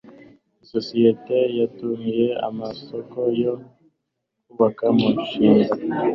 isosiyete 0.63 1.37
yatumiye 1.59 2.27
amasoko 2.47 3.17
yo 3.43 3.53
kubaka 4.49 4.83
umushinga 4.93 5.73